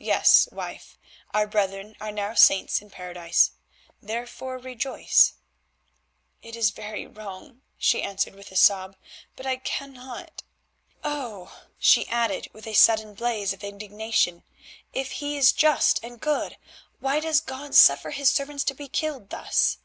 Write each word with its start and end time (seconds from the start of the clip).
"Yes, 0.00 0.48
wife, 0.50 0.98
our 1.32 1.46
brethren 1.46 1.94
are 2.00 2.10
now 2.10 2.34
saints 2.34 2.82
in 2.82 2.90
Paradise, 2.90 3.52
therefore 4.02 4.58
rejoice." 4.58 5.34
"It 6.42 6.56
is 6.56 6.70
very 6.70 7.06
wrong," 7.06 7.62
she 7.78 8.02
answered 8.02 8.34
with 8.34 8.50
a 8.50 8.56
sob, 8.56 8.96
"but 9.36 9.46
I 9.46 9.58
cannot. 9.58 10.42
Oh!" 11.04 11.66
she 11.78 12.08
added 12.08 12.48
with 12.52 12.66
a 12.66 12.74
sudden 12.74 13.14
blaze 13.14 13.52
of 13.52 13.62
indignation, 13.62 14.42
"if 14.92 15.12
He 15.12 15.36
is 15.36 15.52
just 15.52 16.02
and 16.02 16.20
good, 16.20 16.56
why 16.98 17.20
does 17.20 17.40
God 17.40 17.76
suffer 17.76 18.10
His 18.10 18.28
servants 18.28 18.64
to 18.64 18.74
be 18.74 18.88
killed 18.88 19.30
thus?" 19.30 19.78